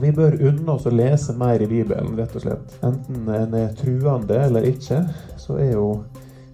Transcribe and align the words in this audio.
Vi 0.00 0.08
bør 0.12 0.38
unne 0.48 0.72
oss 0.72 0.86
å 0.88 0.90
lese 0.94 1.34
mer 1.36 1.60
i 1.60 1.66
Bibelen, 1.68 2.14
rett 2.16 2.32
og 2.38 2.46
slett. 2.46 2.78
Enten 2.80 3.26
en 3.28 3.56
er 3.58 3.74
truende 3.76 4.38
eller 4.40 4.64
ikke, 4.64 5.02
så 5.36 5.58
er 5.60 5.74
jo 5.74 5.88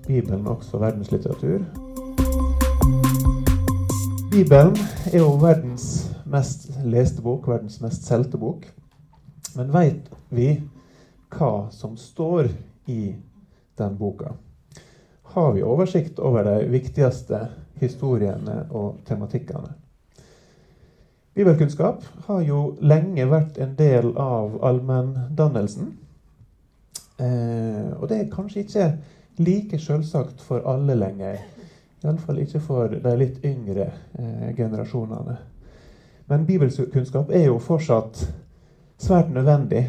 Bibelen 0.08 0.48
også 0.50 0.80
verdenslitteratur. 0.82 1.62
Bibelen 4.32 4.74
er 5.12 5.20
jo 5.20 5.30
verdens 5.38 5.86
mest 6.26 6.66
leste 6.82 7.22
bok, 7.22 7.46
verdens 7.46 7.78
mest 7.84 8.10
solgte 8.10 8.42
bok. 8.42 8.66
Men 9.54 9.70
veit 9.70 10.10
vi 10.34 10.50
hva 11.30 11.68
som 11.70 11.94
står 11.94 12.50
i 12.90 13.14
den 13.78 13.98
boka? 14.02 14.34
Har 15.30 15.52
vi 15.54 15.62
oversikt 15.62 16.18
over 16.18 16.42
de 16.42 16.64
viktigste 16.74 17.46
historiene 17.78 18.64
og 18.74 18.98
tematikkene? 19.06 19.76
Bibelkunnskap 21.38 22.02
har 22.26 22.40
jo 22.42 22.60
lenge 22.82 23.22
vært 23.30 23.60
en 23.62 23.76
del 23.78 24.08
av 24.18 24.56
allmenndannelsen. 24.66 25.92
Eh, 27.22 27.92
og 27.94 28.08
det 28.10 28.16
er 28.16 28.32
kanskje 28.32 28.64
ikke 28.64 28.86
like 29.46 29.78
selvsagt 29.78 30.40
for 30.42 30.66
alle 30.66 30.96
lenger. 30.98 31.36
Iallfall 32.02 32.40
ikke 32.42 32.58
for 32.58 32.90
de 32.90 33.12
litt 33.20 33.38
yngre 33.46 33.86
eh, 34.18 34.48
generasjonene. 34.56 35.36
Men 36.26 36.46
bibelkunnskap 36.48 37.30
er 37.30 37.44
jo 37.44 37.60
fortsatt 37.62 38.24
svært 38.98 39.30
nødvendig 39.30 39.84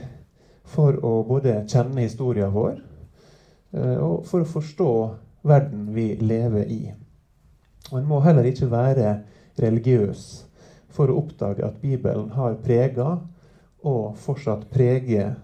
for 0.69 0.99
å 1.01 1.15
både 1.31 1.63
kjenne 1.65 2.03
historien 2.05 2.53
vår 2.53 2.75
eh, 2.75 3.97
og 3.97 4.21
for 4.29 4.45
å 4.45 4.51
forstå 4.53 4.93
verden 5.49 5.89
vi 5.97 6.11
lever 6.21 6.69
i. 6.69 6.83
Og 7.89 7.97
En 8.03 8.07
må 8.13 8.21
heller 8.21 8.51
ikke 8.51 8.69
være 8.69 9.15
religiøs 9.57 10.27
for 10.93 11.11
å 11.11 11.19
oppdage 11.21 11.65
at 11.65 11.81
Bibelen 11.81 12.31
har 12.35 12.57
prega 12.63 13.19
og 13.85 14.17
fortsatt 14.19 14.67
preger 14.73 15.35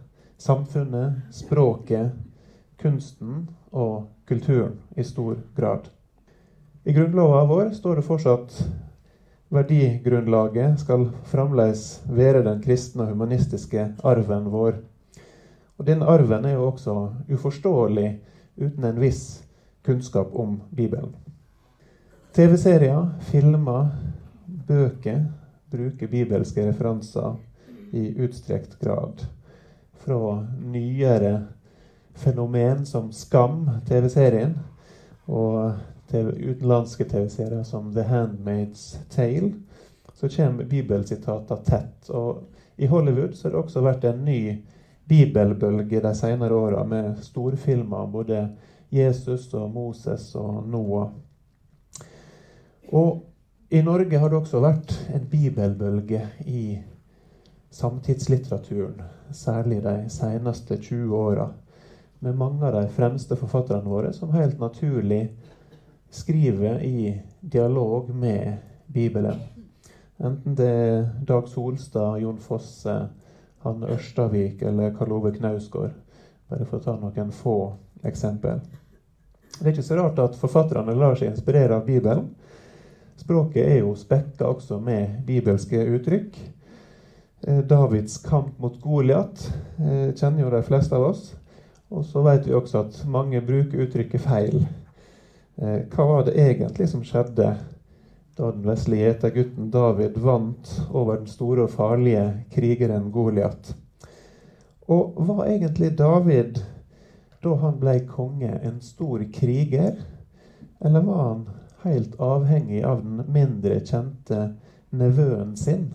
samfunnet, 0.42 1.22
språket, 1.32 2.12
kunsten 2.82 3.46
og 3.72 4.10
kulturen 4.28 4.80
i 4.98 5.04
stor 5.04 5.38
grad. 5.56 5.88
I 6.86 6.94
grunnlova 6.94 7.46
vår 7.50 7.72
står 7.78 8.02
det 8.02 8.06
fortsatt 8.06 8.58
verdigrunnlaget 9.54 10.80
skal 10.82 11.08
fremdeles 11.30 11.86
være 12.10 12.44
den 12.46 12.62
kristne 12.62 13.06
og 13.06 13.14
humanistiske 13.14 13.88
arven 14.04 14.50
vår. 14.52 14.82
Og 15.78 15.88
Denne 15.88 16.08
arven 16.10 16.46
er 16.46 16.58
jo 16.58 16.70
også 16.72 16.96
uforståelig 17.32 18.10
uten 18.58 18.86
en 18.86 19.00
viss 19.02 19.44
kunnskap 19.86 20.34
om 20.36 20.60
Bibelen. 20.76 21.14
TV-serier, 22.36 23.14
filmer, 23.32 23.90
bøker 24.68 25.26
bruker 25.72 26.08
bibelske 26.08 26.68
referanser 26.68 27.36
i 27.92 28.08
utstrekt 28.24 28.80
grad. 28.80 29.26
Fra 29.94 30.46
nyere 30.62 31.48
fenomen 32.16 32.86
som 32.86 33.12
Skam, 33.12 33.70
TV-serien, 33.88 34.58
og 35.26 35.74
TV, 36.12 36.32
utenlandske 36.52 37.08
TV-serier 37.10 37.64
som 37.64 37.92
The 37.94 38.04
Handmaid's 38.04 38.98
Tale, 39.10 39.54
så 40.14 40.30
kommer 40.30 40.64
bibelsitater 40.64 41.56
tett. 41.66 42.10
Og 42.10 42.44
i 42.78 42.86
Hollywood 42.86 43.34
så 43.34 43.48
har 43.48 43.56
det 43.56 43.64
også 43.64 43.84
vært 43.84 44.06
en 44.06 44.26
ny 44.26 44.40
bibelbølge 45.10 46.02
de 46.02 46.14
senere 46.16 46.56
åra, 46.56 46.84
med 46.84 47.22
storfilmer 47.22 48.06
om 48.06 48.12
både 48.12 48.48
Jesus 48.92 49.54
og 49.54 49.72
Moses 49.74 50.36
og 50.36 50.68
Noah. 50.70 51.10
Og 52.94 53.24
i 53.76 53.82
Norge 53.84 54.18
har 54.18 54.30
det 54.32 54.38
også 54.38 54.60
vært 54.64 54.94
en 55.12 55.24
bibelbølge 55.28 56.22
i 56.48 56.78
samtidslitteraturen, 57.76 59.02
særlig 59.36 59.82
de 59.84 59.96
seneste 60.14 60.78
20 60.80 61.16
åra, 61.18 61.50
med 62.24 62.38
mange 62.40 62.64
av 62.64 62.78
de 62.78 62.86
fremste 62.96 63.36
forfatterne 63.36 63.92
våre 63.92 64.14
som 64.16 64.32
helt 64.32 64.62
naturlig 64.64 65.26
skriver 66.08 66.80
i 66.88 67.18
dialog 67.42 68.14
med 68.16 68.64
Bibelen. 68.88 69.44
Enten 70.24 70.56
det 70.56 70.72
er 70.72 71.12
Dag 71.28 71.52
Solstad, 71.52 72.22
Jon 72.24 72.40
Fosse, 72.40 72.96
Hanne 73.66 73.92
Ørstavik 73.92 74.64
eller 74.64 74.96
Karl 74.96 75.18
Ove 75.18 75.36
Knausgård, 75.36 75.92
bare 76.48 76.70
for 76.70 76.80
å 76.80 76.86
ta 76.88 76.96
noen 77.02 77.36
få 77.36 77.58
eksempel. 78.08 78.64
Det 79.60 79.68
er 79.68 79.76
ikke 79.76 79.90
så 79.92 80.00
rart 80.00 80.24
at 80.24 80.40
forfatterne 80.40 80.96
lar 80.96 81.20
seg 81.20 81.34
inspirere 81.34 81.76
av 81.76 81.84
Bibelen. 81.92 82.30
Språket 83.16 83.64
er 83.64 83.80
jo 83.80 83.96
spekka 83.96 84.50
også 84.50 84.80
med 84.84 85.22
bibelske 85.28 85.80
uttrykk. 85.96 86.36
Eh, 87.48 87.62
Davids 87.68 88.18
kamp 88.18 88.60
mot 88.60 88.76
Goliat 88.82 89.46
eh, 89.80 90.12
kjenner 90.16 90.44
jo 90.44 90.52
de 90.52 90.64
fleste 90.68 90.96
av 90.98 91.10
oss. 91.12 91.30
Og 91.94 92.04
så 92.06 92.24
vet 92.26 92.48
vi 92.48 92.56
også 92.58 92.82
at 92.84 93.00
mange 93.08 93.40
bruker 93.46 93.86
uttrykket 93.86 94.24
feil. 94.26 94.66
Eh, 95.56 95.86
hva 95.94 96.10
var 96.10 96.28
det 96.28 96.36
egentlig 96.42 96.90
som 96.92 97.06
skjedde 97.06 97.54
da 98.36 98.52
den 98.52 98.66
vesle 98.68 99.00
gjetergutten 99.00 99.70
David 99.72 100.18
vant 100.20 100.72
over 100.90 101.22
den 101.22 101.30
store 101.32 101.70
og 101.70 101.76
farlige 101.76 102.26
krigeren 102.52 103.12
Goliat? 103.16 103.72
Og 104.92 105.16
var 105.28 105.46
egentlig 105.48 105.96
David, 105.98 106.60
da 107.42 107.54
han 107.62 107.78
ble 107.80 108.00
konge, 108.10 108.52
en 108.60 108.82
stor 108.84 109.24
kriger? 109.34 110.02
Eller 110.84 111.06
var 111.06 111.24
han 111.30 111.46
helt 111.86 112.20
avhengig 112.22 112.84
av 112.84 113.04
den 113.04 113.24
mindre 113.32 113.80
kjente 113.86 114.50
nevøen 114.96 115.56
sin, 115.58 115.90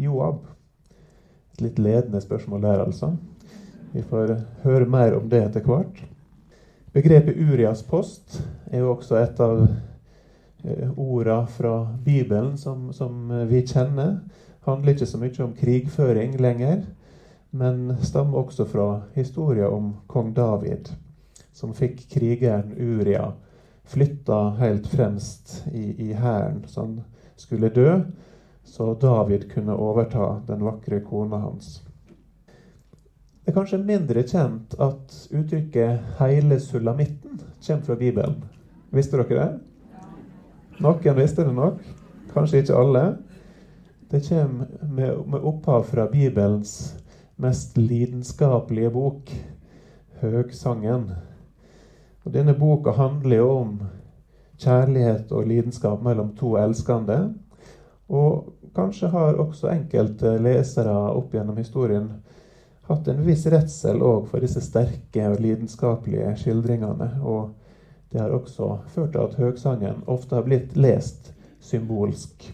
Joab? 0.00 0.44
Et 1.54 1.64
litt 1.64 1.78
ledende 1.78 2.20
spørsmål 2.22 2.64
der, 2.64 2.84
altså. 2.84 3.14
Vi 3.92 4.02
får 4.06 4.36
høre 4.62 4.86
mer 4.86 5.16
om 5.18 5.28
det 5.30 5.42
etter 5.48 5.66
hvert. 5.66 6.02
Begrepet 6.94 7.38
Urias 7.38 7.82
post 7.86 8.40
er 8.70 8.82
jo 8.82 8.92
også 8.94 9.18
et 9.20 9.40
av 9.42 9.60
eh, 9.66 10.88
orda 10.94 11.44
fra 11.50 11.74
Bibelen 12.04 12.56
som, 12.58 12.88
som, 12.94 13.28
vi 13.50 13.62
kjenner. 13.66 14.16
Handler 14.66 14.94
ikke 14.94 15.08
så 15.10 15.18
mye 15.18 15.44
om 15.44 15.54
krigføring 15.58 16.34
lenger, 16.42 16.82
men 17.50 17.96
stammer 18.02 18.42
også 18.42 18.66
fra 18.70 18.88
historien 19.14 19.70
om 19.70 19.92
kong 20.10 20.34
David, 20.36 20.90
som 21.52 21.74
fikk 21.74 22.04
krigeren 22.10 22.74
Uria 22.78 23.30
flytta 23.90 24.40
helt 24.60 24.86
fremst 24.86 25.64
i 25.72 26.12
hæren, 26.12 26.64
så 26.66 26.80
han 26.80 27.00
skulle 27.36 27.68
dø, 27.74 28.00
så 28.64 28.94
David 28.94 29.48
kunne 29.50 29.74
overta 29.74 30.40
den 30.46 30.64
vakre 30.64 31.00
kona 31.00 31.36
hans. 31.42 31.80
Det 33.40 33.50
er 33.50 33.56
kanskje 33.56 33.80
mindre 33.82 34.22
kjent 34.22 34.76
at 34.78 35.14
uttrykket 35.34 35.98
'heile 36.18 36.60
sulamitten' 36.60 37.40
kommer 37.66 37.82
fra 37.82 37.94
Bibelen. 37.94 38.44
Visste 38.92 39.16
dere 39.16 39.38
det? 39.40 39.58
Noen 40.80 41.16
visste 41.16 41.44
det 41.44 41.54
nok, 41.54 41.80
kanskje 42.34 42.58
ikke 42.62 42.76
alle. 42.76 43.16
Det 44.10 44.22
kommer 44.28 44.66
med, 44.90 45.26
med 45.26 45.40
opphav 45.40 45.84
fra 45.84 46.06
Bibelens 46.06 46.96
mest 47.36 47.78
lidenskapelige 47.78 48.90
bok, 48.90 49.30
'Høgsangen'. 50.20 51.10
Og 52.24 52.32
Denne 52.34 52.54
boka 52.54 52.92
handler 52.96 53.36
jo 53.36 53.50
om 53.50 53.76
kjærlighet 54.60 55.32
og 55.32 55.46
lidenskap 55.48 56.02
mellom 56.04 56.34
to 56.36 56.56
elskende. 56.60 57.34
Og 58.08 58.52
kanskje 58.76 59.08
har 59.08 59.38
også 59.40 59.70
enkelte 59.72 60.36
lesere 60.42 60.94
opp 61.14 61.32
gjennom 61.34 61.56
historien 61.56 62.10
hatt 62.90 63.08
en 63.08 63.22
viss 63.22 63.46
redsel 63.46 64.02
òg 64.02 64.26
for 64.30 64.42
disse 64.42 64.60
sterke 64.64 65.28
og 65.30 65.40
lidenskapelige 65.40 66.34
skildringene. 66.42 67.12
Og 67.22 67.52
det 68.10 68.20
har 68.20 68.34
også 68.34 68.80
ført 68.90 69.14
til 69.14 69.22
at 69.22 69.38
høgsangen 69.38 70.02
ofte 70.10 70.34
har 70.34 70.46
blitt 70.46 70.74
lest 70.76 71.30
symbolsk. 71.62 72.48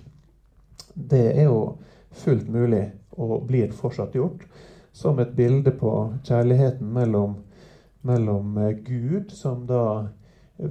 Det 0.95 1.25
er 1.33 1.49
jo 1.49 1.79
fullt 2.17 2.49
mulig 2.53 2.85
og 3.17 3.47
blir 3.49 3.73
fortsatt 3.73 4.15
gjort 4.17 4.45
som 4.97 5.19
et 5.21 5.33
bilde 5.37 5.73
på 5.77 5.93
kjærligheten 6.25 6.93
mellom 6.93 7.39
mellom 8.07 8.57
eh, 8.59 8.77
Gud, 8.87 9.33
som 9.35 9.67
da 9.67 10.09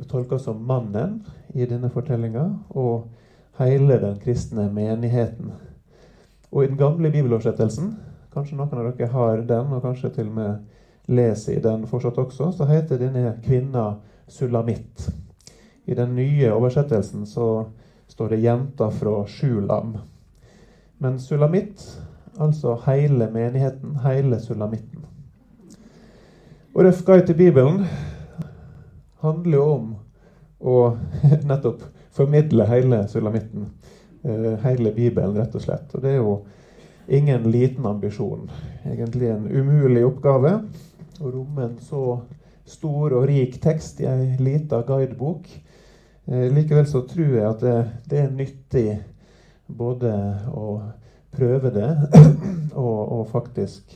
tolkes 0.09 0.47
som 0.47 0.63
mannen 0.65 1.19
i 1.53 1.67
denne 1.69 1.91
fortellinga, 1.93 2.47
og 2.69 3.11
hele 3.59 3.99
den 4.01 4.17
kristne 4.19 4.67
menigheten. 4.73 5.51
Og 6.51 6.63
i 6.63 6.67
den 6.71 6.79
gamle 6.79 7.11
bibeloversettelsen, 7.11 7.93
kanskje 8.33 8.57
noen 8.57 8.73
av 8.73 8.89
dere 8.97 9.11
har 9.13 9.43
den, 9.47 9.75
og 9.75 9.83
kanskje 9.85 10.11
til 10.15 10.31
og 10.31 10.39
med 10.39 11.11
leser 11.11 11.57
i 11.57 11.61
den 11.61 11.85
fortsatt 11.87 12.17
også, 12.17 12.49
så 12.57 12.67
heter 12.69 12.99
denne 12.99 13.35
kvinna 13.45 13.95
Sulamitt. 14.27 15.09
I 15.85 15.93
den 15.93 16.15
nye 16.17 16.49
oversettelsen 16.53 17.25
så 17.29 17.67
står 18.07 18.29
det 18.29 18.41
'jenta 18.41 18.89
fra 18.89 19.25
Sjulam'. 19.25 19.97
Men 20.97 21.19
Sulamitt, 21.19 22.01
altså 22.39 22.79
hele 22.85 23.29
menigheten, 23.31 23.95
hele 23.95 24.39
sulamitten. 24.39 25.05
Og 26.75 26.83
Røff 26.83 27.05
guide 27.07 27.23
til 27.29 27.37
Bibelen 27.39 27.85
handler 29.23 29.53
jo 29.55 29.67
om 29.77 29.85
å 30.59 30.73
nettopp 31.47 31.85
formidle 32.11 32.67
hele 32.67 32.99
sulamitten. 33.07 33.69
Uh, 34.25 34.57
hele 34.65 34.91
Bibelen, 34.91 35.37
rett 35.39 35.55
og 35.55 35.63
slett. 35.63 35.93
Og 35.95 36.03
det 36.03 36.11
er 36.11 36.19
jo 36.19 36.35
ingen 37.07 37.47
liten 37.47 37.87
ambisjon. 37.87 38.51
Egentlig 38.91 39.31
en 39.31 39.47
umulig 39.47 40.03
oppgave 40.03 40.51
å 41.23 41.31
romme 41.31 41.69
en 41.69 41.79
så 41.79 42.03
stor 42.67 43.21
og 43.21 43.29
rik 43.31 43.55
tekst 43.63 44.03
i 44.03 44.11
ei 44.11 44.35
lita 44.43 44.83
guidebok. 44.83 45.47
Eh, 46.27 46.47
likevel 46.51 46.89
så 46.91 47.05
tror 47.07 47.35
jeg 47.37 47.49
at 47.53 47.63
det, 47.63 47.81
det 48.11 48.23
er 48.25 48.33
nyttig 48.35 48.87
både 49.67 50.11
å 50.51 50.81
prøve 51.31 51.71
det 51.71 51.91
og, 52.85 52.99
og 53.21 53.29
faktisk 53.31 53.95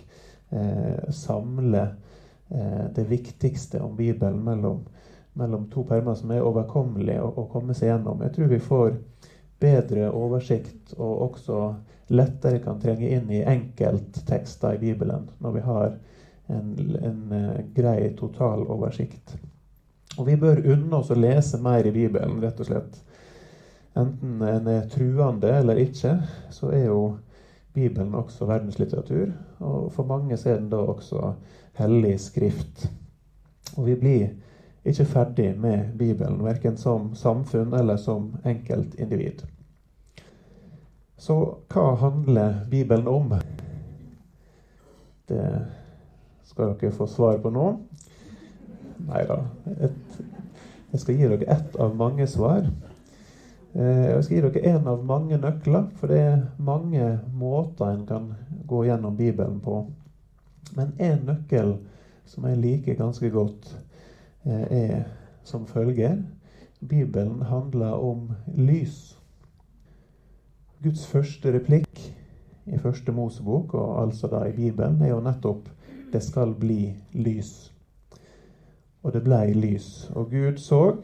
eh, 0.53 1.09
samle 1.11 1.89
eh, 1.89 1.97
det 2.95 3.03
viktigste 3.05 3.77
om 3.85 3.91
Bibelen 3.95 4.39
mellom, 4.41 4.79
mellom 5.37 5.67
to 5.69 5.83
permer 5.85 6.15
som 6.17 6.31
er 6.33 6.41
overkommelige 6.41 7.21
å, 7.21 7.29
å 7.43 7.43
komme 7.51 7.75
seg 7.77 7.91
gjennom. 7.91 8.23
Jeg 8.25 8.33
tror 8.35 8.49
vi 8.49 8.61
får 8.63 8.95
bedre 9.59 10.07
oversikt 10.15 10.95
og 10.97 11.27
også 11.29 11.59
lettere 12.15 12.61
kan 12.63 12.79
trenge 12.81 13.09
inn 13.09 13.29
i 13.31 13.43
enkelttekster 13.45 14.77
i 14.77 14.81
Bibelen 14.81 15.27
når 15.43 15.55
vi 15.57 15.65
har 15.67 15.91
en, 16.49 16.71
en 17.03 17.21
uh, 17.35 17.59
grei 17.75 18.09
totaloversikt. 18.17 19.35
Og 20.17 20.25
vi 20.27 20.37
bør 20.39 20.63
unne 20.73 20.97
oss 20.97 21.11
å 21.13 21.19
lese 21.19 21.59
mer 21.61 21.85
i 21.85 21.93
Bibelen, 21.93 22.39
rett 22.41 22.59
og 22.59 22.69
slett. 22.71 22.97
Enten 23.97 24.41
en 24.45 24.69
er 24.71 24.87
truende 24.89 25.51
eller 25.59 25.79
ikke, 25.83 26.15
så 26.53 26.71
er 26.73 26.87
jo 26.87 27.01
Bibelen 27.75 28.15
også 28.17 28.47
verdenslitteratur. 28.49 29.29
Og 29.61 29.91
for 29.93 30.09
mange 30.09 30.33
er 30.39 30.57
den 30.57 30.71
da 30.71 30.81
også 30.81 31.35
hellig 31.79 32.19
skrift. 32.21 32.85
Og 33.77 33.85
vi 33.87 33.95
blir 33.99 34.27
ikke 34.87 35.05
ferdig 35.05 35.53
med 35.59 35.95
Bibelen, 35.99 36.43
verken 36.43 36.77
som 36.77 37.13
samfunn 37.15 37.73
eller 37.73 37.97
som 37.97 38.33
enkeltindivid. 38.45 39.43
Så 41.19 41.35
hva 41.71 41.95
handler 41.99 42.61
Bibelen 42.71 43.07
om? 43.07 43.33
Det 45.27 45.47
skal 46.47 46.75
dere 46.79 46.95
få 46.95 47.07
svar 47.07 47.41
på 47.43 47.51
nå. 47.53 47.65
Nei 49.09 49.25
da. 49.27 49.41
Jeg 50.89 51.01
skal 51.03 51.19
gi 51.19 51.27
dere 51.27 51.51
ett 51.57 51.75
av 51.79 51.95
mange 51.95 52.27
svar. 52.27 52.63
Eh, 53.73 54.05
jeg 54.09 54.23
skal 54.23 54.35
gi 54.35 54.45
dere 54.47 54.75
én 54.77 54.87
av 54.89 55.03
mange 55.05 55.37
nøkler, 55.37 55.89
for 55.99 56.09
det 56.11 56.21
er 56.23 56.39
mange 56.57 57.11
måter 57.35 57.91
en 57.91 58.05
kan 58.09 58.31
gå 58.67 58.85
gjennom 58.87 59.17
Bibelen 59.17 59.59
på. 59.61 59.83
Men 60.75 60.93
én 60.99 61.25
nøkkel 61.25 61.77
som 62.29 62.45
jeg 62.45 62.57
liker 62.57 62.99
ganske 62.99 63.29
godt, 63.33 63.71
eh, 64.45 64.65
er 64.71 65.03
som 65.43 65.65
følger 65.67 66.21
Bibelen 66.79 67.41
handler 67.41 67.91
om 67.91 68.31
lys. 68.55 69.17
Guds 70.83 71.07
første 71.07 71.51
replikk 71.53 71.99
i 72.65 72.77
første 72.77 73.11
Mosebok, 73.11 73.73
og 73.73 74.01
altså 74.03 74.29
da 74.31 74.45
i 74.47 74.55
Bibelen, 74.55 75.01
er 75.01 75.09
jo 75.09 75.19
nettopp 75.19 75.69
'det 76.13 76.23
skal 76.23 76.53
bli 76.53 76.95
lys'. 77.13 77.71
Og 79.03 79.13
det 79.13 79.23
blei 79.23 79.53
lys. 79.53 80.09
Og 80.15 80.31
Gud 80.31 80.57
så 80.57 80.97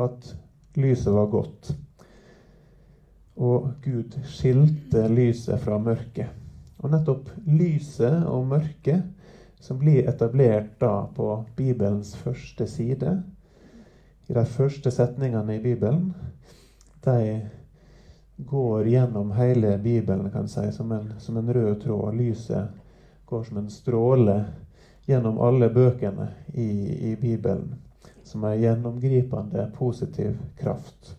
at 0.00 0.36
lyset 0.74 1.12
var 1.12 1.26
godt. 1.26 1.76
Og 3.36 3.72
Gud 3.84 4.18
skilte 4.24 5.08
lyset 5.08 5.60
fra 5.60 5.78
mørket. 5.78 6.26
Og 6.82 6.92
nettopp 6.92 7.30
lyset 7.46 8.26
og 8.28 8.46
mørket 8.50 9.04
som 9.60 9.78
blir 9.80 10.08
etablert 10.08 10.76
da 10.80 11.06
på 11.16 11.30
Bibelens 11.56 12.14
første 12.16 12.66
side, 12.68 13.22
i 14.26 14.34
de 14.34 14.44
første 14.44 14.90
setningene 14.90 15.56
i 15.56 15.62
Bibelen, 15.62 16.10
de 17.04 17.46
går 18.36 18.88
gjennom 18.90 19.30
hele 19.32 19.78
Bibelen 19.78 20.30
kan 20.30 20.48
si, 20.48 20.66
som 20.72 20.92
en, 20.92 21.12
som 21.18 21.36
en 21.36 21.52
rød 21.54 21.80
tråd. 21.82 22.14
Lyset 22.14 22.68
går 23.24 23.44
som 23.44 23.58
en 23.58 23.70
stråle 23.70 24.40
gjennom 25.06 25.38
alle 25.40 25.70
bøkene 25.70 26.28
i, 26.54 26.70
i 27.12 27.16
Bibelen, 27.20 27.76
som 28.26 28.44
er 28.44 28.58
gjennomgripende 28.60 29.70
positiv 29.78 30.34
kraft. 30.58 31.16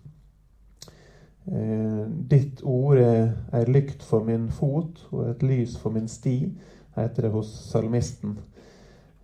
Eh, 1.48 2.08
ditt 2.30 2.62
ord 2.64 2.98
er 3.00 3.30
ei 3.56 3.66
lykt 3.72 4.04
for 4.04 4.26
min 4.28 4.50
fot 4.52 5.00
og 5.14 5.30
et 5.30 5.44
lys 5.44 5.78
for 5.80 5.96
min 5.96 6.10
sti, 6.12 6.52
heter 6.98 7.28
det 7.28 7.32
hos 7.32 7.52
salmisten. 7.70 8.38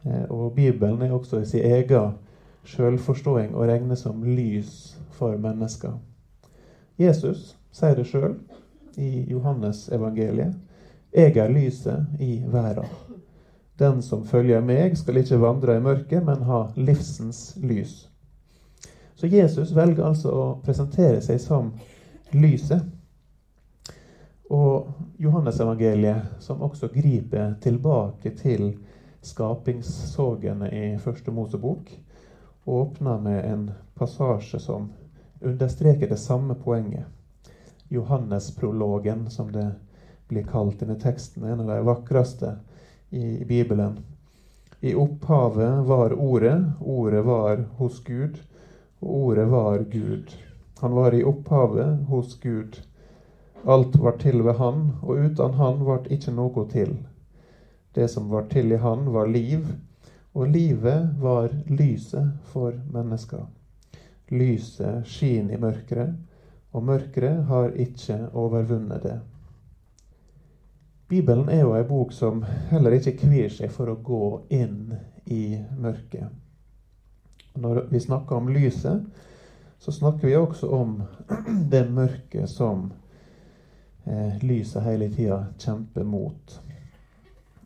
Eh, 0.05 0.23
og 0.29 0.53
Bibelen 0.55 1.01
er 1.01 1.11
også 1.11 1.41
i 1.41 1.49
sin 1.49 1.65
egen 1.67 2.15
sjølforståing 2.63 3.55
å 3.55 3.67
regne 3.67 3.97
som 3.99 4.23
lys 4.23 4.95
for 5.11 5.35
mennesker. 5.37 5.97
Jesus 6.97 7.57
sier 7.75 7.97
det 7.97 8.07
sjøl 8.07 8.37
i 8.95 9.25
Johannes 9.27 9.89
evangeliet. 9.91 10.55
Jeg 11.13 11.35
er 11.37 11.51
lyset 11.51 12.21
i 12.23 12.43
verden. 12.47 12.87
Den 13.79 14.01
som 14.01 14.23
følger 14.25 14.61
meg, 14.61 14.95
skal 14.97 15.17
ikke 15.17 15.41
vandre 15.41 15.75
i 15.77 15.83
mørket, 15.83 16.23
men 16.25 16.45
ha 16.47 16.67
livsens 16.77 17.57
lys. 17.61 18.07
Så 19.15 19.27
Jesus 19.27 19.75
velger 19.75 20.05
altså 20.05 20.31
å 20.31 20.45
presentere 20.63 21.21
seg 21.21 21.41
som 21.41 21.71
lyset. 22.33 22.83
Og 24.53 24.91
Johannesevangeliet, 25.17 26.35
som 26.39 26.61
også 26.61 26.89
griper 26.93 27.55
tilbake 27.61 28.33
til 28.37 28.73
skapingssogene 29.23 30.69
i 30.69 30.97
første 30.99 31.31
Mosebok, 31.31 31.89
åpner 32.65 33.19
med 33.19 33.45
en 33.45 33.63
passasje 33.95 34.59
som 34.59 34.91
understreker 35.41 36.09
det 36.09 36.19
samme 36.19 36.55
poenget. 36.55 37.05
Johannesprologen, 37.89 39.29
som 39.29 39.51
det 39.51 39.71
blir 40.27 40.45
kalt 40.47 40.79
denne 40.79 40.99
teksten, 40.99 41.43
en 41.43 41.65
av 41.65 41.67
de 41.67 41.81
vakreste 41.85 42.55
i 43.09 43.45
Bibelen. 43.45 43.99
I 44.79 44.95
opphavet 44.95 45.85
var 45.87 46.13
Ordet, 46.13 46.57
Ordet 46.79 47.23
var 47.25 47.65
hos 47.77 47.99
Gud, 48.03 48.39
og 48.99 49.15
Ordet 49.15 49.47
var 49.47 49.85
Gud. 49.91 50.33
Han 50.83 50.95
var 50.95 51.13
i 51.13 51.23
opphavet 51.23 51.99
hos 52.07 52.39
Gud. 52.39 52.81
Alt 53.63 53.95
var 53.95 54.11
til 54.11 54.41
ved 54.43 54.53
Han, 54.53 54.91
og 55.01 55.15
uten 55.15 55.53
Han 55.53 55.85
vart 55.87 56.09
ikke 56.11 56.33
noe 56.35 56.65
til. 56.73 56.97
Det 57.95 58.09
som 58.11 58.27
var 58.27 58.49
til 58.51 58.75
i 58.75 58.81
Han, 58.83 59.05
var 59.13 59.31
liv, 59.31 59.63
og 60.35 60.51
livet 60.51 61.15
var 61.23 61.55
lyset 61.71 62.35
for 62.51 62.75
mennesker. 62.91 63.47
Lyset 64.27 65.07
skin 65.07 65.55
i 65.55 65.63
mørket, 65.63 66.19
og 66.75 66.83
mørket 66.83 67.45
har 67.47 67.71
ikke 67.79 68.19
overvunnet 68.33 69.07
det. 69.07 69.17
Bibelen 71.07 71.47
er 71.47 71.63
jo 71.63 71.77
ei 71.79 71.87
bok 71.87 72.11
som 72.11 72.43
heller 72.75 72.99
ikke 72.99 73.21
kvir 73.23 73.47
seg 73.55 73.71
for 73.71 73.87
å 73.87 74.01
gå 74.03 74.25
inn 74.51 74.97
i 75.31 75.61
mørket. 75.79 76.27
Når 77.55 77.85
vi 77.87 78.03
snakker 78.03 78.35
om 78.35 78.51
lyset, 78.51 79.07
så 79.83 79.91
snakker 79.91 80.27
vi 80.27 80.35
også 80.35 80.67
om 80.69 81.03
det 81.71 81.89
mørket 81.91 82.49
som 82.49 82.85
eh, 84.05 84.37
lyset 84.41 84.85
hele 84.85 85.09
tida 85.11 85.41
kjemper 85.59 86.05
mot. 86.07 86.53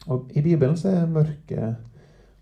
Og 0.07 0.31
I 0.33 0.41
Bibelen 0.41 0.77
så 0.77 0.95
er 0.97 1.11
mørket 1.11 1.75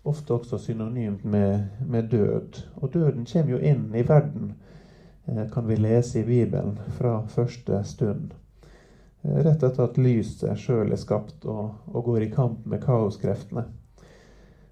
ofte 0.08 0.32
også 0.32 0.58
synonymt 0.58 1.24
med, 1.24 1.66
med, 1.84 2.08
død. 2.08 2.62
Og 2.76 2.94
døden 2.94 3.26
kommer 3.28 3.52
jo 3.52 3.58
inn 3.58 3.90
i 3.92 4.04
verden, 4.08 4.54
eh, 5.26 5.44
kan 5.52 5.68
vi 5.68 5.76
lese 5.76 6.22
i 6.22 6.24
Bibelen, 6.24 6.78
fra 6.96 7.18
første 7.28 7.82
stund. 7.84 8.32
Eh, 9.22 9.42
rett 9.44 9.60
etter 9.60 9.90
at 9.90 10.00
lyset 10.00 10.56
sjøl 10.56 10.96
er 10.96 11.02
skapt 11.02 11.44
og, 11.44 11.74
og, 11.92 12.00
går 12.04 12.24
i 12.24 12.30
kamp 12.32 12.64
med 12.64 12.80
kaoskreftene. 12.80 13.66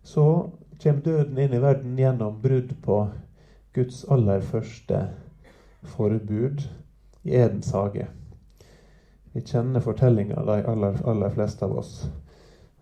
Så 0.03 0.49
kommer 0.81 1.05
døden 1.05 1.45
inn 1.45 1.53
i 1.53 1.61
verden 1.61 2.01
gjennom 2.01 2.41
brudd 2.41 2.73
på 2.89 3.03
Guds 3.75 4.05
aller 4.09 4.41
første 4.41 4.99
forbud 5.83 6.63
i 7.25 7.35
Edens 7.35 7.73
hage. 7.75 8.07
Vi 9.33 9.43
kjenner 9.43 9.83
fortellinga, 9.83 10.45
de 10.47 10.61
aller, 10.71 11.01
aller, 11.11 11.33
fleste 11.35 11.67
av 11.67 11.75
oss, 11.81 11.95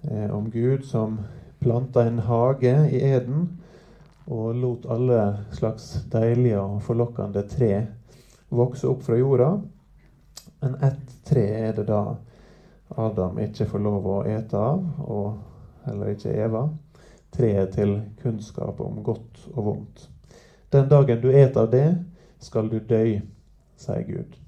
eh, 0.04 0.28
om 0.28 0.50
Gud 0.52 0.84
som 0.84 1.16
planta 1.62 2.04
en 2.04 2.18
hage 2.26 2.74
i 2.92 3.00
Eden 3.08 3.48
og 4.26 4.54
lot 4.60 4.84
alle 4.92 5.22
slags 5.56 5.88
deilige 6.12 6.60
og 6.60 6.82
forlokkende 6.84 7.46
tre 7.48 7.72
vokse 8.52 8.88
opp 8.90 9.02
fra 9.08 9.16
jorda. 9.16 9.50
Men 10.60 10.76
ett 10.84 11.18
tre 11.24 11.48
er 11.70 11.72
det 11.80 11.88
da 11.88 12.04
Adam 13.00 13.40
ikke 13.40 13.70
får 13.72 13.88
lov 13.88 14.06
å 14.12 14.22
ete 14.28 14.60
av, 14.60 14.84
og 15.08 15.86
heller 15.86 16.12
ikke 16.12 16.36
Eva. 16.36 16.66
Treet 17.32 17.78
til 17.80 18.02
kunnskap 18.20 18.80
om 18.84 19.00
godt 19.02 19.46
og 19.54 19.64
vondt. 19.64 20.10
Den 20.72 20.88
dagen 20.88 21.20
du 21.20 21.28
et 21.30 21.56
av 21.56 21.70
det, 21.70 21.86
skal 22.40 22.70
du 22.72 22.78
dø, 22.78 23.20
sier 23.76 24.06
Gud. 24.06 24.38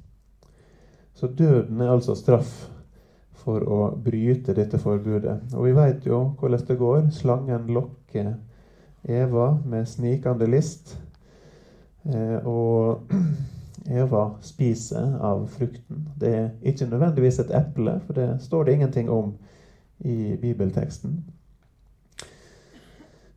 Så 1.14 1.26
døden 1.26 1.80
er 1.80 1.92
altså 1.92 2.16
straff 2.18 2.52
for 3.44 3.64
å 3.68 3.80
bryte 4.00 4.54
dette 4.56 4.80
forbudet. 4.80 5.36
Og 5.52 5.68
vi 5.68 5.74
veit 5.76 6.06
jo 6.08 6.20
hvordan 6.40 6.64
det 6.68 6.78
går. 6.80 7.02
Slangen 7.12 7.68
lokker 7.76 8.32
Eva 9.04 9.50
med 9.68 9.88
snikende 9.88 10.48
list. 10.48 10.96
Eh, 12.08 12.40
og 12.48 13.12
Eva 14.00 14.24
spiser 14.40 15.18
av 15.20 15.44
frukten. 15.52 16.08
Det 16.20 16.34
er 16.34 16.50
ikke 16.64 16.88
nødvendigvis 16.88 17.42
et 17.44 17.52
eple, 17.52 17.98
for 18.06 18.16
det 18.16 18.30
står 18.40 18.64
det 18.64 18.78
ingenting 18.78 19.10
om 19.12 19.34
i 20.00 20.36
bibelteksten. 20.40 21.20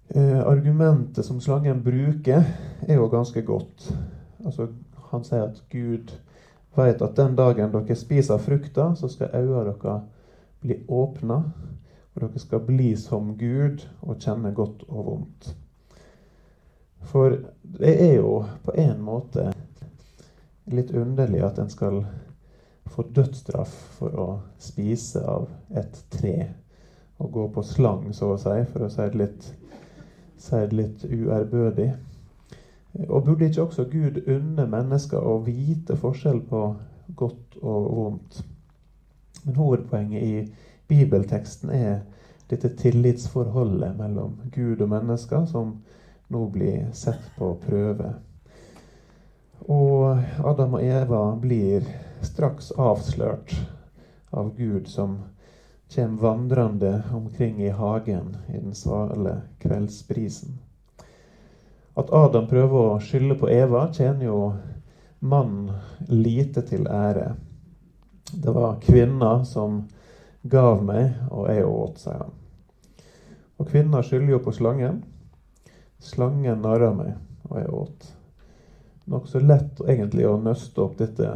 Eh, 0.10 0.48
argumentet 0.48 1.26
som 1.26 1.42
slangen 1.42 1.84
bruker, 1.84 2.44
er 2.88 2.96
jo 2.96 3.10
ganske 3.12 3.42
godt. 3.42 3.90
Altså, 4.46 4.68
han 5.12 5.24
sier 5.28 5.50
at 5.50 5.64
Gud 5.72 6.14
vet 6.78 7.02
at 7.02 7.18
den 7.18 7.36
dagen 7.36 7.74
dere 7.74 7.96
spiser 7.98 8.40
frukta, 8.40 8.94
så 8.96 9.10
skal 9.12 9.34
øynene 9.36 9.66
deres 9.66 10.06
bli 10.64 10.78
åpna, 10.88 11.42
og 12.16 12.22
dere 12.22 12.40
skal 12.40 12.64
bli 12.66 12.94
som 12.96 13.34
Gud 13.38 13.84
og 14.02 14.20
kjenne 14.24 14.54
godt 14.56 14.86
og 14.88 15.06
vondt. 15.06 15.50
For 17.08 17.36
det 17.62 17.94
er 18.10 18.16
jo 18.16 18.46
på 18.64 18.74
en 18.80 19.02
måte 19.04 19.52
litt 20.72 20.92
underlig 20.92 21.44
at 21.44 21.60
en 21.60 21.70
skal 21.70 22.02
få 22.88 23.04
dødsstraff 23.16 23.76
for 24.00 24.16
å 24.20 24.28
spise 24.60 25.22
av 25.24 25.48
et 25.76 26.00
tre. 26.12 26.50
Og 27.18 27.32
gå 27.34 27.48
på 27.54 27.64
slang, 27.66 28.12
så 28.14 28.34
å 28.34 28.42
si, 28.42 28.60
for 28.72 28.86
å 28.86 28.92
si 28.94 29.02
det 29.02 29.20
litt, 29.20 29.48
si 30.38 30.60
det 30.68 30.78
litt 30.78 31.06
uærbødig. 31.06 31.92
Og 33.10 33.24
burde 33.26 33.46
ikke 33.46 33.64
også 33.64 33.86
Gud 33.92 34.22
unne 34.28 34.66
mennesker 34.70 35.22
å 35.22 35.38
vite 35.46 35.98
forskjell 36.00 36.42
på 36.50 36.62
godt 37.16 37.58
og 37.62 37.90
vondt? 37.98 38.40
Men 39.46 39.56
hovedpoenget 39.56 40.24
i 40.24 40.48
bibelteksten 40.88 41.70
er 41.74 42.00
dette 42.50 42.72
tillitsforholdet 42.80 43.98
mellom 44.00 44.40
Gud 44.56 44.82
og 44.82 44.90
mennesker, 44.90 45.46
som 45.46 45.78
nå 46.34 46.44
blir 46.52 46.88
sett 46.96 47.24
på 47.38 47.54
prøve. 47.64 48.14
Og 49.68 50.20
Adam 50.48 50.78
og 50.80 50.84
Eva 50.84 51.22
blir 51.42 51.88
straks 52.24 52.72
avslørt 52.72 53.54
av 54.32 54.54
Gud 54.58 54.88
som 54.92 55.18
kommer 55.96 56.22
vandrende 56.22 57.04
omkring 57.14 57.64
i 57.64 57.70
hagen 57.70 58.38
i 58.48 58.58
den 58.58 58.76
svale 58.76 59.42
kveldsbrisen. 59.60 60.58
At 61.98 62.14
Adam 62.14 62.48
prøver 62.48 62.92
å 62.92 63.00
skylde 63.02 63.38
på 63.40 63.50
Eva, 63.50 63.88
tjener 63.94 64.28
jo 64.28 64.42
mannen 65.20 65.72
lite 66.08 66.62
til 66.62 66.86
ære. 66.88 67.32
Det 68.34 68.54
var 68.54 68.82
kvinna 68.84 69.46
som 69.46 69.88
gav 70.42 70.84
meg, 70.86 71.16
og 71.32 71.48
jeg 71.50 71.66
åt, 71.66 72.04
sier 72.04 72.22
han. 72.22 72.36
Og 73.58 73.72
kvinna 73.72 74.04
skylder 74.06 74.36
jo 74.36 74.44
på 74.46 74.54
slangen. 74.54 75.02
Slangen 75.98 76.62
narra 76.62 76.92
meg, 76.94 77.16
og 77.50 77.58
jeg 77.58 77.74
åt. 77.74 78.08
Nokså 79.08 79.42
lett 79.42 79.82
egentlig 79.88 80.28
å 80.28 80.38
nøste 80.38 80.84
opp 80.84 80.98
dette 81.00 81.32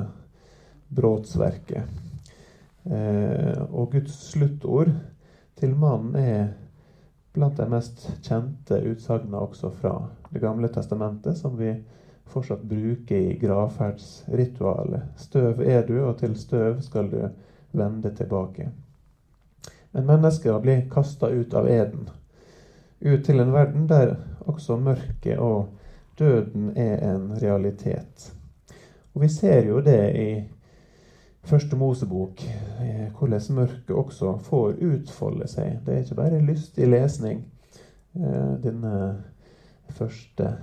brotsverket. 0.92 2.11
Eh, 2.84 3.62
og 3.70 3.92
Guds 3.92 4.16
sluttord 4.32 4.90
til 5.60 5.76
mannen 5.78 6.16
er 6.18 6.48
blant 7.34 7.58
de 7.58 7.68
mest 7.70 8.08
kjente 8.26 8.82
utsagnene 8.92 9.38
også 9.38 9.70
fra 9.72 9.96
Det 10.32 10.40
gamle 10.42 10.70
testamentet, 10.72 11.38
som 11.38 11.58
vi 11.60 11.74
fortsatt 12.32 12.62
bruker 12.64 13.16
i 13.16 13.38
gravferdsritualet. 13.42 15.02
Støv 15.20 15.60
er 15.62 15.84
du, 15.88 15.98
og 16.06 16.18
til 16.22 16.38
støv 16.40 16.80
skal 16.82 17.10
du 17.12 17.26
vende 17.76 18.14
tilbake. 18.16 18.70
Men 19.92 20.08
mennesker 20.08 20.60
blir 20.64 20.86
kasta 20.92 21.28
ut 21.28 21.54
av 21.54 21.68
eden, 21.68 22.08
ut 23.02 23.26
til 23.26 23.44
en 23.44 23.52
verden 23.52 23.90
der 23.90 24.16
også 24.48 24.78
mørket 24.80 25.40
og 25.40 25.68
døden 26.20 26.72
er 26.78 27.04
en 27.12 27.32
realitet. 27.42 28.32
Og 29.14 29.22
vi 29.22 29.28
ser 29.28 29.68
jo 29.68 29.82
det 29.84 30.02
i 30.16 30.30
Første 31.44 31.76
Mosebok, 31.76 32.44
eh, 32.82 33.10
hvordan 33.18 33.42
mørket 33.50 33.96
også 33.96 34.36
får 34.46 34.76
utfolde 34.86 35.48
seg. 35.50 35.80
Det 35.86 35.94
er 35.94 36.04
ikke 36.04 36.16
bare 36.16 36.42
lystig 36.46 36.88
lesning, 36.88 37.46
eh, 38.16 38.54
denne 38.64 39.24
første 39.90 40.54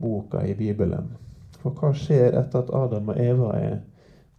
boka 0.00 0.40
i 0.46 0.54
Bibelen. 0.54 1.12
For 1.58 1.70
hva 1.70 1.92
skjer 1.92 2.38
etter 2.38 2.62
at 2.62 2.72
Adam 2.74 3.08
og 3.08 3.20
Eva 3.20 3.52
er 3.58 3.76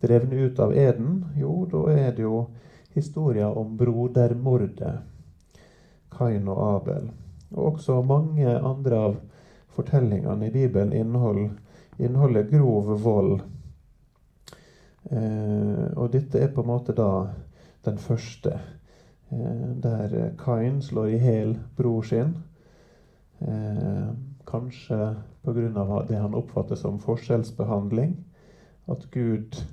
drevne 0.02 0.46
ut 0.46 0.60
av 0.60 0.74
eden? 0.74 1.26
Jo, 1.38 1.66
da 1.70 1.86
er 1.92 2.12
det 2.12 2.24
jo 2.24 2.48
historia 2.96 3.52
om 3.52 3.78
brodermordet. 3.78 4.96
Kain 6.10 6.48
og 6.48 6.76
Abel. 6.76 7.12
Og 7.52 7.76
også 7.76 8.02
mange 8.02 8.48
andre 8.58 8.96
av 8.96 9.16
fortellingene 9.70 10.48
i 10.48 10.52
Bibelen 10.52 10.94
inneholder, 10.94 11.52
inneholder 12.00 12.50
grov 12.50 12.96
vold 13.04 13.40
og 15.10 16.12
dette 16.14 16.38
er 16.38 16.52
på 16.54 16.62
en 16.62 16.70
måte 16.70 16.94
da 16.94 17.10
den 17.86 17.98
første, 17.98 18.60
eh, 19.32 19.70
der 19.84 20.30
Kain 20.38 20.82
slår 20.82 21.06
i 21.06 21.18
hjel 21.18 21.58
bror 21.78 22.02
sin. 22.02 22.38
Eh, 23.42 24.10
kanskje 24.48 25.16
pga. 25.44 26.06
det 26.08 26.18
han 26.18 26.36
oppfatter 26.36 26.76
som 26.76 27.00
forskjellsbehandling. 27.00 28.18
At 28.88 29.12
Gud 29.12 29.66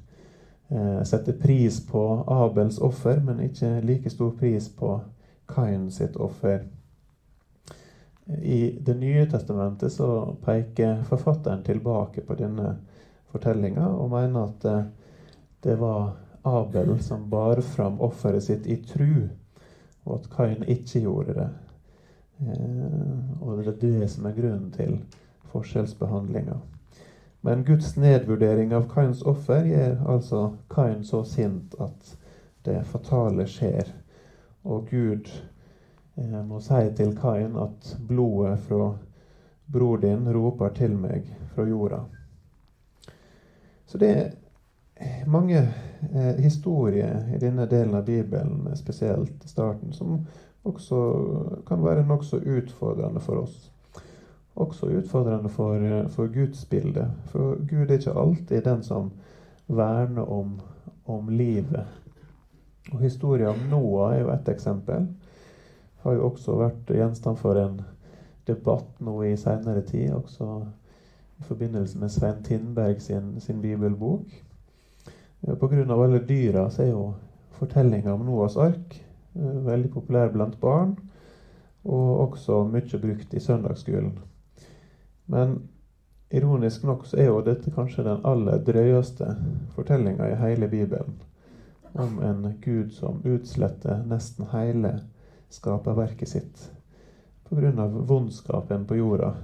eh, 0.71 1.03
setter 1.03 1.33
pris 1.33 1.87
på 1.87 2.25
Abels 2.27 2.79
offer, 2.79 3.21
men 3.21 3.41
ikke 3.41 3.81
like 3.81 4.11
stor 4.11 4.31
pris 4.31 4.69
på 4.69 5.01
Kain 5.49 5.91
sitt 5.91 6.17
offer. 6.17 6.65
I 8.43 8.79
Det 8.87 8.95
nye 8.95 9.27
testamentet 9.31 9.93
så 9.93 10.37
peker 10.45 11.03
forfatteren 11.05 11.63
tilbake 11.63 12.21
på 12.21 12.35
denne 12.35 12.77
fortellinga 13.31 13.87
og 13.87 14.11
mener 14.11 14.49
at 14.49 14.65
eh, 14.65 14.87
det 15.67 15.77
var 15.77 16.13
Abel 16.47 17.03
som 17.03 17.31
bar 17.31 17.61
fram 17.61 18.01
offeret 18.01 18.45
sitt 18.45 18.67
i 18.67 18.77
tru, 18.77 19.29
og 20.05 20.21
at 20.21 20.29
Kain 20.31 20.63
ikke 20.63 21.01
gjorde 21.03 21.35
det. 21.35 21.49
Eh, 22.39 23.41
og 23.43 23.59
det 23.59 23.73
er 23.73 23.81
det 23.81 24.11
som 24.13 24.29
er 24.29 24.37
grunnen 24.37 24.69
til 24.71 25.01
forskjellsbehandlinga. 25.51 26.61
Men 27.43 27.65
Guds 27.67 27.97
nedvurdering 27.97 28.77
av 28.79 28.87
Kains 28.95 29.25
offer 29.27 29.67
gjør 29.67 29.99
altså 30.15 30.45
Kain 30.71 31.03
så 31.05 31.25
sint 31.27 31.75
at 31.83 32.15
det 32.63 32.79
fatale 32.87 33.51
skjer. 33.51 33.91
Og 34.71 34.87
Gud 34.91 35.27
eh, 36.15 36.41
må 36.47 36.63
si 36.63 36.85
til 36.95 37.15
Kain 37.19 37.59
at 37.59 37.97
blodet 38.07 38.61
fra 38.71 38.93
bror 39.67 39.99
din 40.07 40.31
roper 40.31 40.79
til 40.79 40.95
meg 40.95 41.27
fra 41.55 41.67
jorda. 41.67 42.05
Så 43.87 43.99
det 43.99 44.15
er 44.15 44.35
mange 45.27 45.69
eh, 46.15 46.37
historier 46.43 47.33
i 47.35 47.39
denne 47.39 47.67
delen 47.67 47.95
av 47.95 48.05
Bibelen, 48.05 48.69
spesielt 48.77 49.45
starten, 49.49 49.93
som 49.93 50.21
også 50.67 51.01
kan 51.67 51.85
være 51.85 52.07
nokså 52.07 52.41
utfordrende 52.43 53.21
for 53.21 53.43
oss. 53.43 53.73
Også 54.55 54.87
utfordrende 54.87 55.49
for, 55.49 55.75
eh, 55.75 56.09
for 56.09 56.27
gudsbildet. 56.33 57.11
For 57.33 57.57
Gud 57.69 57.91
er 57.91 57.99
ikke 57.99 58.19
alltid 58.19 58.65
den 58.65 58.83
som 58.83 59.11
verner 59.67 60.23
om, 60.33 60.61
om 61.07 61.29
livet. 61.29 61.87
Og 62.93 63.01
Historien 63.01 63.49
om 63.49 63.69
Noah 63.71 64.15
er 64.15 64.21
jo 64.21 64.31
ett 64.31 64.49
eksempel. 64.49 65.09
Har 66.03 66.13
jo 66.15 66.31
også 66.31 66.59
vært 66.59 66.91
gjenstand 66.95 67.39
for 67.39 67.59
en 67.59 67.81
debatt 68.47 69.01
nå 69.03 69.23
i 69.27 69.37
seinere 69.37 69.83
tid, 69.83 70.13
også 70.15 70.61
i 71.41 71.45
forbindelse 71.45 71.99
med 71.99 72.09
Svein 72.09 72.43
Tindberg 72.45 73.01
sin, 73.03 73.41
sin 73.41 73.63
bibelbok. 73.63 74.46
Pga. 75.47 75.95
alle 75.95 76.19
dyra 76.19 76.71
så 76.71 76.83
er 76.83 76.91
jo 76.91 77.15
fortellinga 77.59 78.13
om 78.15 78.25
Noas 78.27 78.57
ark 78.57 78.97
eh, 79.35 79.59
veldig 79.67 79.93
populær 79.95 80.33
blant 80.35 80.59
barn, 80.61 80.97
og 81.87 82.21
også 82.29 82.65
mye 82.67 83.01
brukt 83.01 83.35
i 83.35 83.41
søndagsskolen. 83.41 84.17
Men 85.31 85.57
ironisk 86.35 86.83
nok 86.85 87.07
så 87.07 87.21
er 87.23 87.31
jo 87.31 87.45
dette 87.47 87.71
kanskje 87.71 88.05
den 88.07 88.25
aller 88.27 88.59
drøyeste 88.67 89.37
fortellinga 89.75 90.33
i 90.33 90.41
hele 90.41 90.69
Bibelen. 90.69 91.21
Om 91.95 92.19
en 92.23 92.49
gud 92.61 92.91
som 92.93 93.23
utsletter 93.25 94.03
nesten 94.05 94.51
hele 94.53 94.99
skaperverket 95.49 96.29
sitt 96.29 96.67
pga. 97.49 97.87
vondskapen 97.87 98.87
på 98.87 98.97
jorda, 98.97 99.35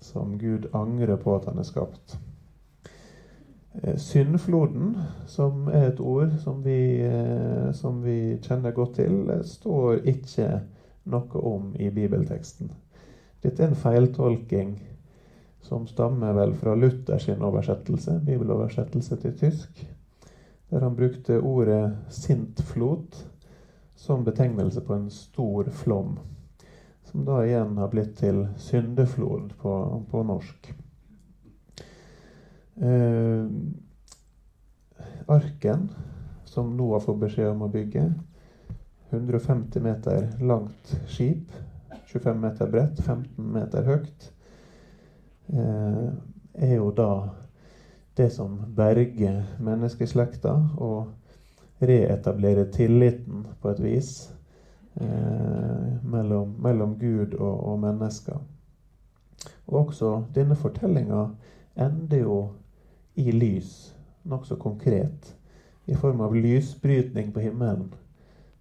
som 0.00 0.38
Gud 0.38 0.66
angrer 0.72 1.16
på 1.16 1.36
at 1.36 1.46
han 1.46 1.58
er 1.58 1.68
skapt. 1.68 2.18
Eh, 3.72 3.96
syndfloden, 3.96 4.98
som 5.26 5.68
er 5.68 5.92
et 5.92 6.00
ord 6.00 6.32
som 6.42 6.62
vi, 6.62 7.02
eh, 7.06 7.72
som 7.72 8.02
vi 8.02 8.38
kjenner 8.42 8.74
godt 8.74 8.94
til, 8.98 9.30
eh, 9.30 9.44
står 9.46 10.02
ikke 10.10 10.48
noe 11.06 11.42
om 11.42 11.74
i 11.78 11.90
bibelteksten. 11.90 12.72
Dette 13.42 13.62
er 13.62 13.68
en 13.68 13.78
feiltolking 13.78 14.74
som 15.62 15.86
stammer 15.86 16.34
vel 16.34 16.52
fra 16.54 16.74
Luthers 16.74 17.28
oversettelse, 17.28 18.20
bibeloversettelse 18.26 19.16
til 19.16 19.38
tysk, 19.38 19.86
der 20.70 20.80
han 20.80 20.96
brukte 20.96 21.40
ordet 21.40 21.96
'sintflot' 22.08 23.24
som 23.94 24.24
betegnelse 24.24 24.80
på 24.80 24.94
en 24.94 25.10
stor 25.10 25.70
flom, 25.70 26.18
som 27.04 27.24
da 27.24 27.42
igjen 27.42 27.76
har 27.76 27.88
blitt 27.88 28.16
til 28.16 28.48
syndeflod 28.56 29.50
på, 29.58 30.04
på 30.10 30.22
norsk. 30.22 30.74
Eh, 32.80 33.46
arken, 35.26 35.88
som 36.44 36.76
Noah 36.76 37.02
får 37.02 37.16
beskjed 37.20 37.50
om 37.52 37.66
å 37.66 37.68
bygge, 37.68 38.06
150 39.10 39.82
meter 39.84 40.30
langt 40.40 40.94
skip, 41.10 41.52
25 42.06 42.40
meter 42.40 42.70
bredt, 42.70 43.02
15 43.04 43.52
meter 43.52 43.84
høyt, 43.84 44.30
eh, 45.52 46.08
er 46.54 46.74
jo 46.74 46.90
da 46.90 47.12
det 48.16 48.30
som 48.32 48.56
berger 48.76 49.42
menneskeslekta 49.60 50.54
og 50.76 51.84
reetablerer 51.84 52.70
tilliten 52.72 53.44
på 53.60 53.70
et 53.70 53.82
vis 53.84 54.10
eh, 55.00 56.00
mellom, 56.02 56.56
mellom, 56.58 56.96
Gud 56.98 57.34
og, 57.38 57.54
og, 57.60 57.78
mennesker. 57.80 58.40
Og 59.66 59.86
også 59.86 60.24
denne 60.34 60.56
fortellinga 60.56 61.28
ender 61.76 62.24
jo 62.24 62.40
i 63.14 63.32
lys, 63.32 63.94
nokså 64.22 64.56
konkret, 64.56 65.34
i 65.86 65.94
form 65.94 66.20
av 66.20 66.36
lysbrytning 66.36 67.32
på 67.32 67.40
himmelen, 67.40 67.92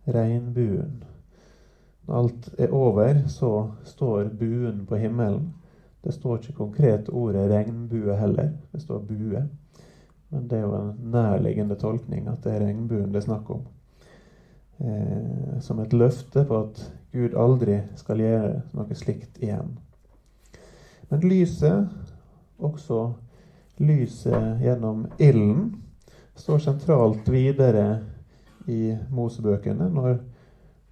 regnbuen. 0.03 1.03
Når 2.07 2.15
alt 2.15 2.49
er 2.57 2.73
over, 2.73 3.23
så 3.27 3.71
står 3.85 4.31
buen 4.39 4.85
på 4.89 4.97
himmelen 4.97 5.51
det 6.03 6.13
står 6.15 6.37
ikke 6.37 6.53
konkret 6.53 7.09
ordet 7.09 7.49
regnbue 7.51 8.15
heller. 8.15 8.53
Det 8.71 8.81
står 8.81 8.99
bue. 8.99 9.43
Men 10.29 10.47
det 10.47 10.57
er 10.57 10.61
jo 10.61 10.75
en 10.77 11.11
nærliggende 11.11 11.75
tolkning 11.75 12.29
at 12.29 12.43
det 12.43 12.53
er 12.53 12.65
regnbuen 12.67 13.11
det 13.11 13.19
er 13.19 13.27
snakk 13.27 13.49
om. 13.51 13.65
Eh, 14.79 15.59
som 15.59 15.79
et 15.79 15.93
løfte 15.93 16.45
på 16.47 16.61
at 16.63 16.79
Gud 17.11 17.35
aldri 17.35 17.81
skal 17.99 18.21
gjøre 18.23 18.61
noe 18.77 18.95
slikt 18.95 19.41
igjen. 19.43 19.73
Men 21.09 21.25
lyset, 21.25 21.89
også 22.59 23.09
lyset 23.79 24.61
gjennom 24.63 25.05
ilden, 25.17 25.73
står 26.35 26.61
sentralt 26.63 27.27
videre 27.31 27.87
i 28.67 28.93
Mosebøkene 29.11 29.89
når 29.91 30.19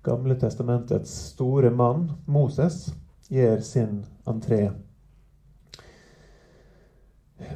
Gamle 0.08 0.38
testamentets 0.40 1.12
store 1.34 1.68
mann, 1.76 2.06
Moses, 2.32 2.86
gjør 3.28 3.60
sin 3.60 4.06
entré 4.24 4.70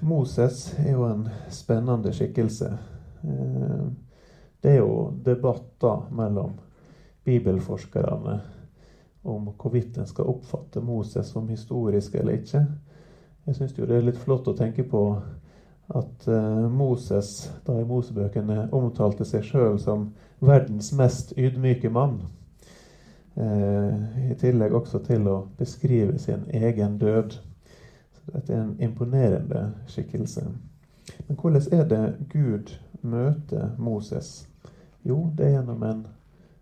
Moses 0.02 0.74
er 0.78 0.92
jo 0.92 1.06
en 1.08 1.30
spennende 1.50 2.14
skikkelse. 2.14 2.78
Eh, 3.24 3.86
det 4.62 4.72
er 4.72 4.82
jo 4.82 5.12
debatter 5.26 6.10
mellom 6.14 6.54
bibelforskerne 7.24 8.40
om 9.22 9.50
hvorvidt 9.58 9.98
en 9.98 10.10
skal 10.10 10.30
oppfatte 10.30 10.82
Moses 10.82 11.34
som 11.34 11.50
historisk 11.50 12.16
eller 12.16 12.42
ikke. 12.42 12.66
Jeg 13.46 13.56
syns 13.58 13.74
det 13.74 13.90
er 13.90 14.04
litt 14.06 14.20
flott 14.22 14.46
å 14.52 14.54
tenke 14.54 14.84
på 14.86 15.00
at 15.98 16.28
uh, 16.30 16.68
Moses 16.70 17.50
da 17.66 17.80
i 17.82 17.88
Mosebøkene 17.88 18.68
omtalte 18.76 19.26
seg 19.26 19.48
sjøl 19.48 19.80
som 19.82 20.12
verdens 20.46 20.92
mest 20.94 21.34
ydmyke 21.38 21.90
mann. 21.90 22.20
Uh, 23.36 24.30
I 24.30 24.38
tillegg 24.40 24.76
også 24.78 25.02
til 25.08 25.26
å 25.32 25.40
beskrive 25.58 26.20
sin 26.22 26.46
egen 26.54 27.00
død. 27.02 27.34
Så 28.14 28.36
Dette 28.36 28.54
er 28.54 28.62
en 28.62 28.76
imponerende 28.80 29.64
skikkelse. 29.90 30.46
Men 31.26 31.42
hvordan 31.42 31.80
er 31.80 31.90
det 31.90 32.04
Gud 32.30 32.76
møter 33.02 33.72
Moses? 33.82 34.46
Jo, 35.02 35.32
det 35.34 35.48
er 35.48 35.58
gjennom 35.58 35.82
en 35.84 36.06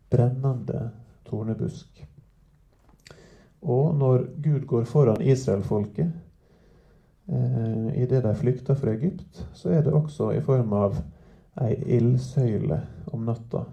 brennende 0.09 0.87
tornebusk. 1.27 2.05
Og 3.61 3.91
når 3.99 4.25
Gud 4.39 4.65
går 4.65 4.87
foran 4.87 5.21
israelfolket 5.21 6.15
eh, 7.31 8.03
idet 8.03 8.23
de 8.23 8.35
flykter 8.35 8.75
fra 8.75 8.93
Egypt, 8.93 9.47
så 9.53 9.69
er 9.69 9.83
det 9.85 9.93
også 9.93 10.31
i 10.31 10.41
form 10.41 10.73
av 10.73 11.01
ei 11.61 11.75
ildsøyle 11.97 12.81
om 13.13 13.25
natta. 13.27 13.65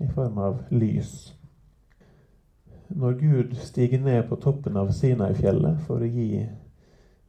I 0.00 0.08
form 0.10 0.38
av 0.38 0.62
lys. 0.70 1.34
Når 2.88 3.12
Gud 3.20 3.54
stiger 3.56 4.00
ned 4.00 4.22
på 4.28 4.36
toppen 4.36 4.76
av 4.76 4.90
Sinai-fjellet 4.92 5.80
for 5.86 6.02
å 6.02 6.08
gi 6.08 6.42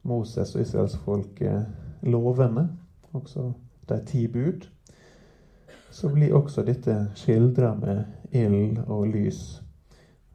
Moses 0.04 0.54
og 0.56 0.64
israelsfolket 0.64 2.08
lovene, 2.10 2.68
også 3.12 3.52
de 3.88 4.00
ti 4.08 4.26
bud, 4.28 4.66
så 5.90 6.10
blir 6.10 6.34
også 6.34 6.64
dette 6.66 6.96
skildra 7.14 7.74
med 7.78 8.04
ild 8.34 8.80
og 8.86 9.06
lys. 9.14 9.62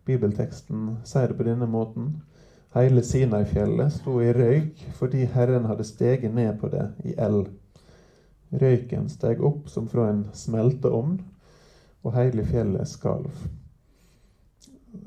Bibelteksten 0.06 0.96
sier 1.06 1.28
det 1.30 1.38
på 1.38 1.46
denne 1.46 1.68
måten. 1.70 2.22
Hele 2.74 3.02
Sinai-fjellet 3.02 3.94
sto 3.94 4.20
i 4.22 4.34
røyk 4.34 4.84
fordi 5.00 5.24
Herren 5.34 5.66
hadde 5.66 5.88
steget 5.88 6.34
ned 6.36 6.60
på 6.62 6.70
det 6.70 6.86
i 7.02 7.16
eld. 7.18 7.48
Røyken 8.50 9.08
steg 9.10 9.42
opp 9.46 9.70
som 9.70 9.88
fra 9.90 10.10
en 10.12 10.28
smelteovn, 10.34 11.16
og 12.06 12.14
hele 12.16 12.46
fjellet 12.46 12.88
skalv. 12.88 13.32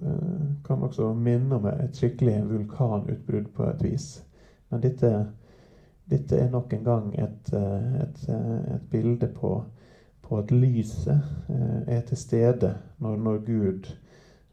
Eh, 0.03 0.43
kan 0.67 0.83
også 0.83 1.13
minne 1.15 1.57
om 1.57 1.67
et 1.71 1.97
skikkelig 1.97 2.41
vulkanutbrudd 2.51 3.53
på 3.55 3.67
et 3.71 3.85
vis. 3.87 4.09
Men 4.71 4.83
dette, 4.83 5.11
dette 6.11 6.39
er 6.39 6.51
nok 6.51 6.73
en 6.75 6.85
gang 6.85 7.13
et, 7.15 7.53
eh, 7.55 7.95
et, 8.03 8.25
eh, 8.29 8.75
et 8.75 8.89
bilde 8.91 9.29
på, 9.37 9.53
på, 10.23 10.39
at 10.39 10.51
lyset 10.51 11.21
er 11.87 12.01
til 12.01 12.17
stede 12.17 12.75
når, 12.99 13.17
når, 13.17 13.39
Gud, 13.47 13.93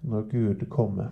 når 0.01 0.29
Gud 0.29 0.65
kommer. 0.69 1.09